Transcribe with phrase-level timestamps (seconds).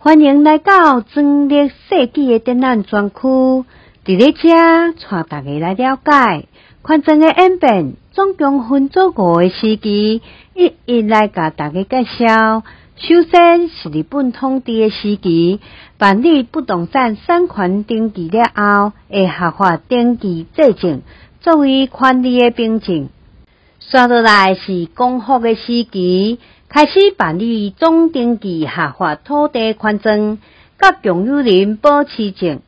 [0.00, 3.64] 欢迎来到专列设计的展览专区，伫
[4.04, 4.48] 咧遮
[4.92, 6.46] 带大家来了解
[6.82, 10.22] 宽增的演变，总共分做五个时期，
[10.54, 12.62] 一一来甲大家介绍。
[12.94, 15.58] 首先是日本统治的时期，
[15.98, 21.02] 办理不动产产权登记了后，会合法登记制证
[21.40, 23.08] 作为权利的凭证。
[23.80, 26.38] 接落来是光复的时期。
[26.70, 30.38] 开始办理总登记合法土地权证，
[30.78, 32.60] 甲共有人保持证。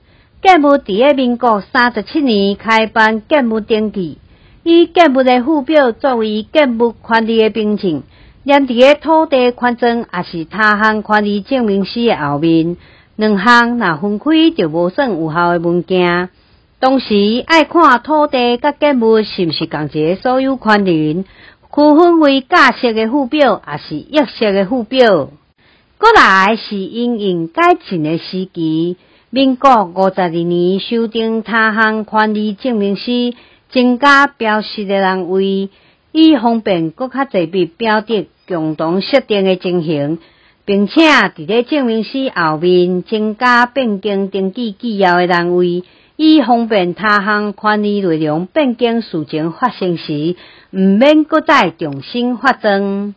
[0.42, 4.16] 建物伫个民国三十七年开办建物登记，
[4.62, 8.02] 以建物诶附表作为建物权利的凭证。
[8.42, 12.78] 连伫个土地权证也是他项权利证明书的后面，
[13.16, 14.24] 两项若分开
[14.56, 16.30] 就无算有效的物件。
[16.80, 21.26] 同时爱看土地甲建物是毋是共一个所有权人。
[21.72, 25.30] 区分为假设的附表，也是约设的附表。
[25.98, 28.96] 过来是因应改进的时期，
[29.30, 33.34] 民国五十二年修订他项权利证明书，
[33.70, 35.68] 增加标识的单位，
[36.10, 40.18] 以方便搁较侪笔标的共同设定的情形，
[40.64, 45.84] 并且伫咧证明书后面增加变更登记纪要的单位。
[46.22, 50.36] 以方便他项权利内容变更事情发生时，
[50.70, 53.14] 毋免搁再重新发证。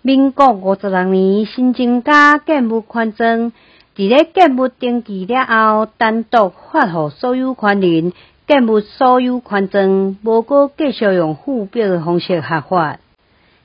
[0.00, 3.52] 民国五十六年新增加建物权证，
[3.94, 8.14] 伫咧建物登记了后，单独发予所有权人
[8.48, 12.98] 建物所有权证，无过继续用附表的方式合法。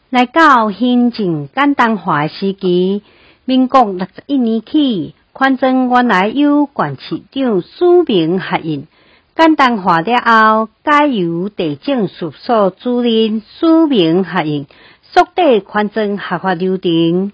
[0.09, 3.01] 来到行政简单化时期，
[3.45, 5.15] 民国六十一年起。
[5.37, 8.87] 权证原来由县市长署名核印，
[9.35, 14.65] 简单化了后，改由地政事务所主任署名核印，
[15.01, 17.33] 缩短权证合法流程。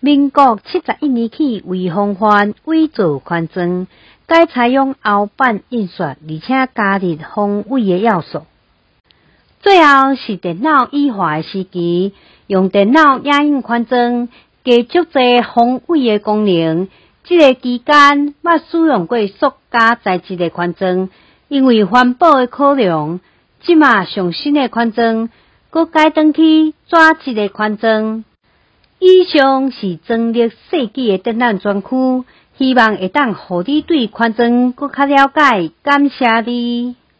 [0.00, 3.86] 民国七十一年起，为防范伪造权证，
[4.26, 8.44] 改采用凹版印刷，而且加入防伪的要素。
[9.60, 12.14] 最后是电脑异化时期，
[12.46, 14.30] 用电脑影印权证，
[14.64, 16.88] 加足侪防伪的功能。
[17.28, 21.08] 这个期间，捌使用过塑胶材质的宽装，
[21.48, 23.18] 因为环保的考量，
[23.60, 25.28] 即马上新的权证，
[25.70, 28.24] 搁改登去纸质的宽装。
[29.00, 31.88] 以上是整理设计的展览专区，
[32.58, 35.72] 希望会当互你对宽装搁较了解。
[35.82, 36.94] 感谢你。